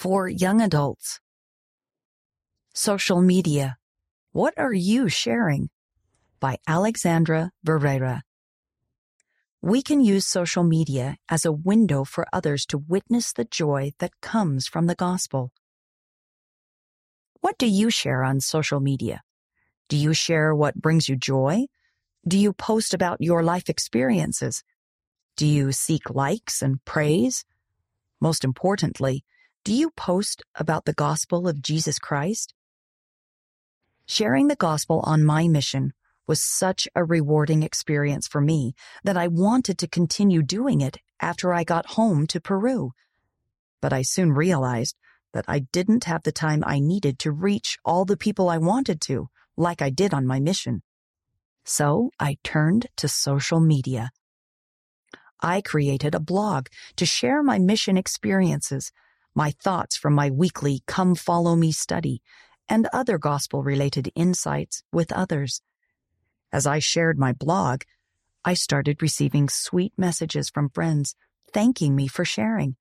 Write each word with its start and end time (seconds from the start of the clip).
for 0.00 0.26
young 0.26 0.62
adults. 0.62 1.20
Social 2.72 3.20
media. 3.20 3.76
What 4.32 4.54
are 4.56 4.72
you 4.72 5.10
sharing? 5.10 5.68
By 6.40 6.56
Alexandra 6.66 7.50
Barrera. 7.62 8.22
We 9.60 9.82
can 9.82 10.00
use 10.00 10.26
social 10.26 10.64
media 10.64 11.18
as 11.28 11.44
a 11.44 11.52
window 11.52 12.04
for 12.04 12.26
others 12.32 12.64
to 12.70 12.78
witness 12.78 13.34
the 13.34 13.44
joy 13.44 13.92
that 13.98 14.22
comes 14.22 14.66
from 14.66 14.86
the 14.86 14.94
gospel. 14.94 15.52
What 17.42 17.58
do 17.58 17.66
you 17.66 17.90
share 17.90 18.24
on 18.24 18.40
social 18.40 18.80
media? 18.80 19.20
Do 19.90 19.98
you 19.98 20.14
share 20.14 20.54
what 20.54 20.80
brings 20.80 21.10
you 21.10 21.16
joy? 21.16 21.66
Do 22.26 22.38
you 22.38 22.54
post 22.54 22.94
about 22.94 23.20
your 23.20 23.42
life 23.42 23.68
experiences? 23.68 24.64
Do 25.36 25.46
you 25.46 25.72
seek 25.72 26.08
likes 26.08 26.62
and 26.62 26.82
praise? 26.86 27.44
Most 28.18 28.44
importantly, 28.44 29.24
do 29.62 29.74
you 29.74 29.90
post 29.90 30.42
about 30.54 30.86
the 30.86 30.94
gospel 30.94 31.46
of 31.46 31.60
Jesus 31.60 31.98
Christ? 31.98 32.54
Sharing 34.06 34.48
the 34.48 34.56
gospel 34.56 35.00
on 35.04 35.22
my 35.22 35.48
mission 35.48 35.92
was 36.26 36.42
such 36.42 36.88
a 36.94 37.04
rewarding 37.04 37.62
experience 37.62 38.26
for 38.26 38.40
me 38.40 38.74
that 39.04 39.18
I 39.18 39.28
wanted 39.28 39.76
to 39.78 39.88
continue 39.88 40.42
doing 40.42 40.80
it 40.80 40.96
after 41.20 41.52
I 41.52 41.64
got 41.64 41.90
home 41.90 42.26
to 42.28 42.40
Peru. 42.40 42.92
But 43.82 43.92
I 43.92 44.02
soon 44.02 44.32
realized 44.32 44.96
that 45.34 45.44
I 45.46 45.60
didn't 45.72 46.04
have 46.04 46.22
the 46.22 46.32
time 46.32 46.64
I 46.66 46.80
needed 46.80 47.18
to 47.20 47.30
reach 47.30 47.76
all 47.84 48.04
the 48.04 48.16
people 48.16 48.48
I 48.48 48.58
wanted 48.58 49.00
to, 49.02 49.28
like 49.56 49.82
I 49.82 49.90
did 49.90 50.14
on 50.14 50.26
my 50.26 50.40
mission. 50.40 50.82
So 51.64 52.10
I 52.18 52.38
turned 52.42 52.86
to 52.96 53.08
social 53.08 53.60
media. 53.60 54.10
I 55.42 55.60
created 55.60 56.14
a 56.14 56.20
blog 56.20 56.66
to 56.96 57.04
share 57.04 57.42
my 57.42 57.58
mission 57.58 57.96
experiences, 57.96 58.90
my 59.34 59.52
thoughts 59.62 59.96
from 59.96 60.14
my 60.14 60.30
weekly 60.30 60.82
Come 60.86 61.14
Follow 61.14 61.56
Me 61.56 61.72
study, 61.72 62.22
and 62.68 62.88
other 62.92 63.18
gospel 63.18 63.62
related 63.62 64.10
insights 64.14 64.82
with 64.92 65.12
others. 65.12 65.62
As 66.52 66.66
I 66.66 66.78
shared 66.78 67.18
my 67.18 67.32
blog, 67.32 67.82
I 68.44 68.54
started 68.54 69.02
receiving 69.02 69.48
sweet 69.48 69.92
messages 69.96 70.50
from 70.50 70.70
friends 70.70 71.14
thanking 71.52 71.94
me 71.94 72.08
for 72.08 72.24
sharing. 72.24 72.76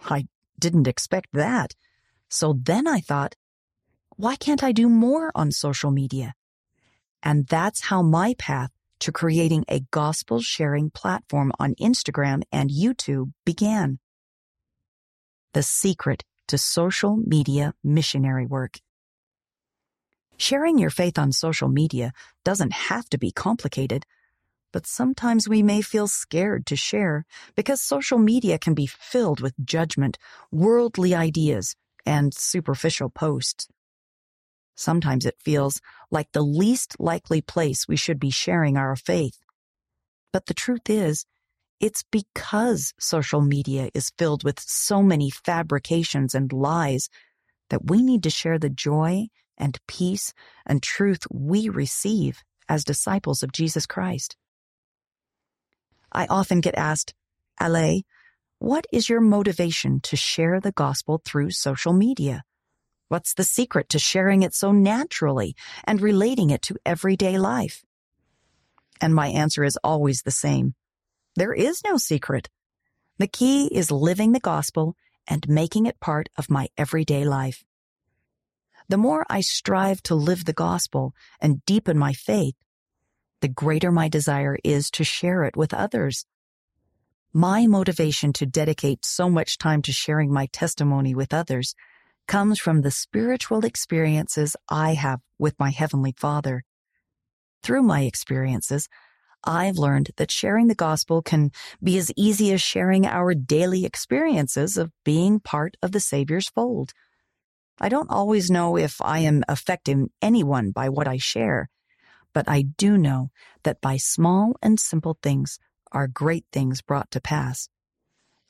I 0.00 0.26
didn't 0.58 0.88
expect 0.88 1.28
that. 1.32 1.74
So 2.28 2.58
then 2.60 2.86
I 2.86 3.00
thought, 3.00 3.34
why 4.16 4.36
can't 4.36 4.64
I 4.64 4.72
do 4.72 4.88
more 4.88 5.30
on 5.34 5.50
social 5.50 5.90
media? 5.90 6.34
And 7.22 7.46
that's 7.46 7.82
how 7.82 8.02
my 8.02 8.34
path 8.38 8.70
to 9.00 9.12
creating 9.12 9.64
a 9.68 9.80
gospel 9.90 10.40
sharing 10.40 10.90
platform 10.90 11.52
on 11.58 11.74
Instagram 11.74 12.42
and 12.50 12.70
YouTube 12.70 13.32
began. 13.44 13.98
The 15.56 15.62
secret 15.62 16.22
to 16.48 16.58
social 16.58 17.16
media 17.16 17.72
missionary 17.82 18.44
work. 18.44 18.78
Sharing 20.36 20.76
your 20.76 20.90
faith 20.90 21.18
on 21.18 21.32
social 21.32 21.68
media 21.68 22.12
doesn't 22.44 22.74
have 22.74 23.08
to 23.08 23.16
be 23.16 23.30
complicated, 23.30 24.04
but 24.70 24.86
sometimes 24.86 25.48
we 25.48 25.62
may 25.62 25.80
feel 25.80 26.08
scared 26.08 26.66
to 26.66 26.76
share 26.76 27.24
because 27.54 27.80
social 27.80 28.18
media 28.18 28.58
can 28.58 28.74
be 28.74 28.84
filled 28.84 29.40
with 29.40 29.54
judgment, 29.64 30.18
worldly 30.52 31.14
ideas, 31.14 31.74
and 32.04 32.34
superficial 32.34 33.08
posts. 33.08 33.66
Sometimes 34.74 35.24
it 35.24 35.40
feels 35.42 35.80
like 36.10 36.32
the 36.32 36.44
least 36.44 36.96
likely 36.98 37.40
place 37.40 37.88
we 37.88 37.96
should 37.96 38.20
be 38.20 38.28
sharing 38.28 38.76
our 38.76 38.94
faith. 38.94 39.38
But 40.34 40.44
the 40.44 40.52
truth 40.52 40.90
is, 40.90 41.24
it's 41.80 42.04
because 42.10 42.94
social 42.98 43.40
media 43.40 43.90
is 43.94 44.12
filled 44.18 44.44
with 44.44 44.60
so 44.60 45.02
many 45.02 45.30
fabrications 45.30 46.34
and 46.34 46.52
lies 46.52 47.08
that 47.70 47.90
we 47.90 48.02
need 48.02 48.22
to 48.22 48.30
share 48.30 48.58
the 48.58 48.70
joy 48.70 49.26
and 49.58 49.78
peace 49.86 50.32
and 50.64 50.82
truth 50.82 51.26
we 51.30 51.68
receive 51.68 52.42
as 52.68 52.84
disciples 52.84 53.42
of 53.42 53.52
Jesus 53.52 53.86
Christ. 53.86 54.36
I 56.12 56.26
often 56.26 56.60
get 56.60 56.76
asked, 56.76 57.14
Ale, 57.60 58.02
what 58.58 58.86
is 58.92 59.08
your 59.08 59.20
motivation 59.20 60.00
to 60.00 60.16
share 60.16 60.60
the 60.60 60.72
gospel 60.72 61.20
through 61.24 61.50
social 61.50 61.92
media? 61.92 62.42
What's 63.08 63.34
the 63.34 63.44
secret 63.44 63.90
to 63.90 63.98
sharing 63.98 64.42
it 64.42 64.54
so 64.54 64.72
naturally 64.72 65.54
and 65.84 66.00
relating 66.00 66.50
it 66.50 66.62
to 66.62 66.76
everyday 66.84 67.38
life? 67.38 67.84
And 69.00 69.14
my 69.14 69.28
answer 69.28 69.62
is 69.62 69.78
always 69.84 70.22
the 70.22 70.30
same. 70.30 70.74
There 71.36 71.52
is 71.52 71.82
no 71.84 71.98
secret. 71.98 72.48
The 73.18 73.26
key 73.26 73.66
is 73.66 73.90
living 73.90 74.32
the 74.32 74.40
gospel 74.40 74.96
and 75.28 75.46
making 75.48 75.84
it 75.84 76.00
part 76.00 76.28
of 76.36 76.50
my 76.50 76.68
everyday 76.78 77.24
life. 77.24 77.62
The 78.88 78.96
more 78.96 79.26
I 79.28 79.42
strive 79.42 80.02
to 80.04 80.14
live 80.14 80.44
the 80.44 80.52
gospel 80.52 81.12
and 81.40 81.64
deepen 81.66 81.98
my 81.98 82.14
faith, 82.14 82.54
the 83.42 83.48
greater 83.48 83.92
my 83.92 84.08
desire 84.08 84.56
is 84.64 84.90
to 84.92 85.04
share 85.04 85.44
it 85.44 85.56
with 85.56 85.74
others. 85.74 86.24
My 87.34 87.66
motivation 87.66 88.32
to 88.34 88.46
dedicate 88.46 89.04
so 89.04 89.28
much 89.28 89.58
time 89.58 89.82
to 89.82 89.92
sharing 89.92 90.32
my 90.32 90.46
testimony 90.46 91.14
with 91.14 91.34
others 91.34 91.74
comes 92.26 92.58
from 92.58 92.80
the 92.80 92.90
spiritual 92.90 93.64
experiences 93.64 94.56
I 94.70 94.94
have 94.94 95.20
with 95.38 95.54
my 95.58 95.70
Heavenly 95.70 96.14
Father. 96.16 96.64
Through 97.62 97.82
my 97.82 98.02
experiences, 98.02 98.88
I've 99.46 99.78
learned 99.78 100.10
that 100.16 100.30
sharing 100.30 100.66
the 100.66 100.74
gospel 100.74 101.22
can 101.22 101.52
be 101.82 101.96
as 101.98 102.12
easy 102.16 102.52
as 102.52 102.60
sharing 102.60 103.06
our 103.06 103.34
daily 103.34 103.84
experiences 103.84 104.76
of 104.76 104.92
being 105.04 105.38
part 105.40 105.76
of 105.82 105.92
the 105.92 106.00
Savior's 106.00 106.48
fold. 106.48 106.92
I 107.80 107.88
don't 107.88 108.10
always 108.10 108.50
know 108.50 108.76
if 108.76 109.00
I 109.00 109.20
am 109.20 109.44
affecting 109.48 110.10
anyone 110.20 110.72
by 110.72 110.88
what 110.88 111.06
I 111.06 111.18
share, 111.18 111.68
but 112.32 112.48
I 112.48 112.62
do 112.62 112.98
know 112.98 113.30
that 113.62 113.80
by 113.80 113.96
small 113.98 114.56
and 114.62 114.80
simple 114.80 115.16
things 115.22 115.58
are 115.92 116.08
great 116.08 116.46
things 116.52 116.82
brought 116.82 117.10
to 117.12 117.20
pass. 117.20 117.68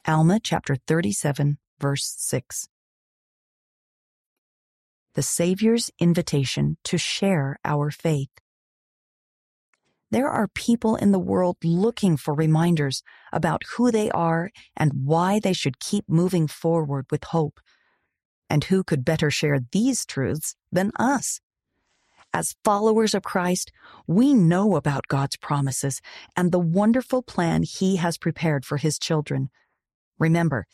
Alma 0.06 0.40
chapter 0.42 0.76
37 0.86 1.58
verse 1.78 2.14
6 2.18 2.68
the 5.16 5.22
Savior's 5.22 5.90
invitation 5.98 6.76
to 6.84 6.98
share 6.98 7.58
our 7.64 7.90
faith. 7.90 8.28
There 10.10 10.28
are 10.28 10.48
people 10.48 10.94
in 10.94 11.10
the 11.10 11.18
world 11.18 11.56
looking 11.64 12.16
for 12.16 12.32
reminders 12.32 13.02
about 13.32 13.62
who 13.76 13.90
they 13.90 14.10
are 14.10 14.50
and 14.76 14.92
why 15.04 15.40
they 15.40 15.52
should 15.52 15.80
keep 15.80 16.04
moving 16.08 16.46
forward 16.46 17.06
with 17.10 17.24
hope. 17.24 17.60
And 18.48 18.64
who 18.64 18.84
could 18.84 19.04
better 19.04 19.30
share 19.30 19.58
these 19.72 20.06
truths 20.06 20.54
than 20.70 20.92
us? 20.96 21.40
As 22.32 22.54
followers 22.64 23.14
of 23.14 23.22
Christ, 23.22 23.72
we 24.06 24.34
know 24.34 24.76
about 24.76 25.08
God's 25.08 25.36
promises 25.36 26.00
and 26.36 26.52
the 26.52 26.60
wonderful 26.60 27.22
plan 27.22 27.62
He 27.62 27.96
has 27.96 28.18
prepared 28.18 28.64
for 28.64 28.76
His 28.76 28.98
children. 28.98 29.48
Remember, 30.18 30.66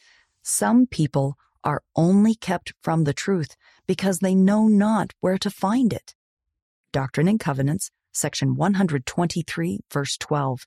some 0.43 0.87
people 0.87 1.37
are 1.65 1.83
only 1.95 2.35
kept 2.35 2.73
from 2.83 3.05
the 3.05 3.15
truth 3.15 3.57
because 3.87 4.19
they 4.19 4.35
know 4.35 4.67
not 4.67 5.13
where 5.21 5.39
to 5.39 5.51
find 5.51 5.93
it. 5.93 6.15
Doctrine 6.93 7.29
and 7.29 7.41
Covenants, 7.41 7.91
section 8.13 8.55
123, 8.55 9.81
verse 9.91 10.17
12. 10.17 10.67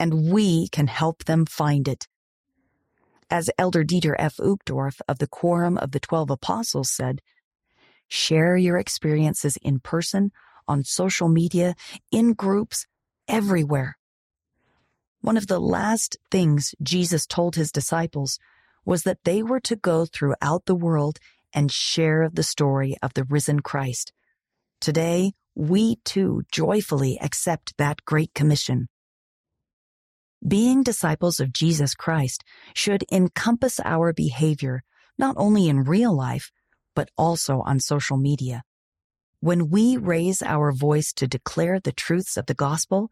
And 0.00 0.30
we 0.30 0.68
can 0.68 0.86
help 0.86 1.24
them 1.24 1.46
find 1.46 1.88
it. 1.88 2.06
As 3.30 3.50
Elder 3.58 3.84
Dieter 3.84 4.14
F. 4.18 4.36
Uchtdorf 4.36 5.00
of 5.08 5.18
the 5.18 5.26
Quorum 5.26 5.76
of 5.78 5.92
the 5.92 6.00
Twelve 6.00 6.30
Apostles 6.30 6.90
said, 6.90 7.20
share 8.08 8.56
your 8.56 8.78
experiences 8.78 9.58
in 9.62 9.80
person, 9.80 10.32
on 10.66 10.84
social 10.84 11.28
media, 11.28 11.74
in 12.10 12.32
groups, 12.32 12.86
everywhere. 13.26 13.98
One 15.20 15.36
of 15.36 15.46
the 15.46 15.60
last 15.60 16.16
things 16.30 16.74
Jesus 16.82 17.26
told 17.26 17.54
his 17.54 17.72
disciples 17.72 18.38
was 18.84 19.02
that 19.02 19.24
they 19.24 19.42
were 19.42 19.60
to 19.60 19.76
go 19.76 20.06
throughout 20.06 20.64
the 20.66 20.74
world 20.74 21.18
and 21.52 21.72
share 21.72 22.28
the 22.32 22.42
story 22.42 22.96
of 23.02 23.14
the 23.14 23.24
risen 23.24 23.60
Christ. 23.60 24.12
Today, 24.80 25.32
we 25.58 25.96
too 26.04 26.42
joyfully 26.52 27.18
accept 27.20 27.76
that 27.78 28.04
great 28.04 28.32
commission. 28.32 28.86
Being 30.46 30.84
disciples 30.84 31.40
of 31.40 31.52
Jesus 31.52 31.96
Christ 31.96 32.44
should 32.74 33.04
encompass 33.10 33.80
our 33.84 34.12
behavior, 34.12 34.84
not 35.18 35.34
only 35.36 35.68
in 35.68 35.82
real 35.82 36.14
life, 36.14 36.52
but 36.94 37.10
also 37.18 37.62
on 37.62 37.80
social 37.80 38.16
media. 38.16 38.62
When 39.40 39.68
we 39.68 39.96
raise 39.96 40.42
our 40.42 40.70
voice 40.70 41.12
to 41.14 41.26
declare 41.26 41.80
the 41.80 41.90
truths 41.90 42.36
of 42.36 42.46
the 42.46 42.54
gospel, 42.54 43.10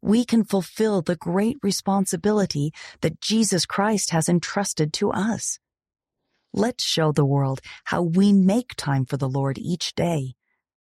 we 0.00 0.24
can 0.24 0.44
fulfill 0.44 1.02
the 1.02 1.16
great 1.16 1.56
responsibility 1.60 2.70
that 3.00 3.20
Jesus 3.20 3.66
Christ 3.66 4.10
has 4.10 4.28
entrusted 4.28 4.92
to 4.94 5.10
us. 5.10 5.58
Let's 6.52 6.84
show 6.84 7.10
the 7.10 7.26
world 7.26 7.60
how 7.86 8.02
we 8.02 8.32
make 8.32 8.76
time 8.76 9.06
for 9.06 9.16
the 9.16 9.28
Lord 9.28 9.58
each 9.58 9.96
day, 9.96 10.34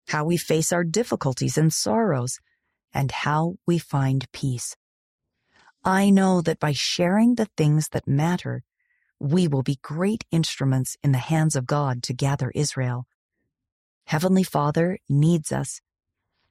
how 0.08 0.24
we 0.24 0.36
face 0.36 0.72
our 0.72 0.84
difficulties 0.84 1.56
and 1.58 1.72
sorrows, 1.72 2.38
and 2.92 3.10
how 3.10 3.56
we 3.66 3.78
find 3.78 4.30
peace. 4.32 4.76
I 5.84 6.10
know 6.10 6.40
that 6.42 6.58
by 6.58 6.72
sharing 6.72 7.34
the 7.34 7.48
things 7.56 7.88
that 7.92 8.08
matter, 8.08 8.64
we 9.20 9.48
will 9.48 9.62
be 9.62 9.78
great 9.82 10.24
instruments 10.30 10.96
in 11.02 11.12
the 11.12 11.18
hands 11.18 11.56
of 11.56 11.66
God 11.66 12.02
to 12.04 12.12
gather 12.12 12.50
Israel. 12.54 13.06
Heavenly 14.06 14.42
Father 14.42 14.98
needs 15.08 15.52
us. 15.52 15.80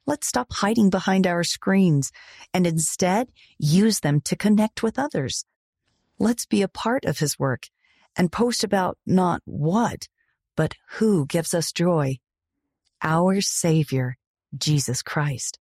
Let's 0.05 0.27
stop 0.27 0.53
hiding 0.53 0.89
behind 0.89 1.25
our 1.25 1.43
screens 1.43 2.11
and 2.53 2.67
instead 2.67 3.29
use 3.57 3.99
them 4.01 4.21
to 4.21 4.35
connect 4.35 4.83
with 4.83 4.99
others. 4.99 5.45
Let's 6.19 6.45
be 6.45 6.61
a 6.61 6.67
part 6.67 7.05
of 7.05 7.19
His 7.19 7.37
work 7.39 7.67
and 8.15 8.31
post 8.31 8.63
about 8.63 8.97
not 9.05 9.41
what, 9.45 10.07
but 10.55 10.75
who 10.91 11.25
gives 11.25 11.53
us 11.53 11.71
joy. 11.71 12.19
Our 13.03 13.41
Savior, 13.41 14.17
Jesus 14.57 15.03
Christ. 15.03 15.59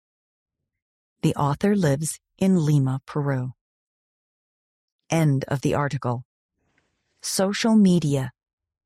The 1.22 1.36
author 1.36 1.76
lives 1.76 2.20
in 2.38 2.66
Lima, 2.66 3.02
Peru. 3.06 3.52
End 5.10 5.46
of 5.48 5.62
the 5.62 5.76
article. 5.76 6.24
Social 7.22 7.76
Media. 7.76 8.32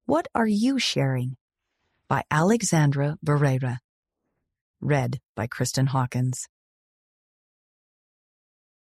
What 0.05 0.27
are 0.35 0.47
you 0.47 0.77
sharing? 0.79 1.37
By 2.07 2.23
Alexandra 2.29 3.17
Barrera. 3.25 3.77
Read 4.81 5.21
by 5.35 5.47
Kristen 5.47 5.87
Hawkins. 5.87 6.47